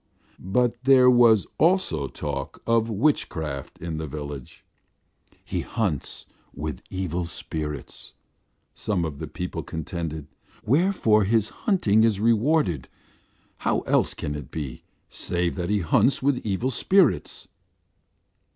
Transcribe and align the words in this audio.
But 0.39 0.81
there 0.85 1.11
was 1.11 1.45
also 1.59 2.07
talk 2.07 2.63
of 2.65 2.89
witchcraft 2.89 3.77
in 3.77 3.97
the 3.97 4.07
village. 4.07 4.65
"He 5.45 5.59
hunts 5.61 6.25
with 6.55 6.81
evil 6.89 7.25
spirits," 7.25 8.15
some 8.73 9.05
of 9.05 9.19
the 9.19 9.27
people 9.27 9.61
contended, 9.61 10.25
"wherefore 10.65 11.25
his 11.25 11.49
hunting 11.49 12.03
is 12.03 12.19
rewarded. 12.19 12.89
How 13.57 13.81
else 13.81 14.15
can 14.15 14.33
it 14.33 14.49
be, 14.49 14.81
save 15.07 15.53
that 15.53 15.69
he 15.69 15.81
hunts 15.81 16.19
with 16.19 16.43
evil 16.43 16.71
spirits?" 16.71 17.47